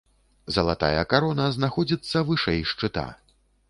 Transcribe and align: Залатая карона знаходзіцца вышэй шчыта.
Залатая 0.55 1.03
карона 1.13 1.45
знаходзіцца 1.59 2.27
вышэй 2.35 2.69
шчыта. 2.75 3.11